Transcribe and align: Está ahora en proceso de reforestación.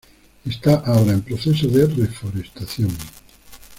Está 0.49 0.77
ahora 0.77 1.11
en 1.11 1.21
proceso 1.21 1.67
de 1.67 1.85
reforestación. 1.85 2.89